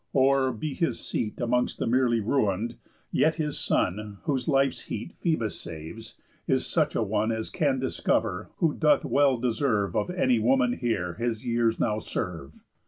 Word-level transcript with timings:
Or, 0.13 0.51
be 0.51 0.73
his 0.73 0.99
seat 0.99 1.39
Amongst 1.39 1.77
the 1.77 1.85
merely 1.85 2.19
ruin'd, 2.21 2.75
yet 3.11 3.35
his 3.35 3.59
son, 3.59 4.17
Whose 4.23 4.47
life's 4.47 4.85
heat 4.85 5.13
Phœbus 5.23 5.51
saves, 5.51 6.15
is 6.47 6.65
such 6.65 6.95
a 6.95 7.03
one 7.03 7.31
As 7.31 7.51
can 7.51 7.77
discover 7.77 8.49
who 8.57 8.73
doth 8.73 9.05
well 9.05 9.37
deserve 9.37 9.95
Of 9.95 10.09
any 10.09 10.39
woman 10.39 10.73
here 10.73 11.13
his 11.19 11.45
years 11.45 11.79
now 11.79 11.99
serve." 11.99 12.59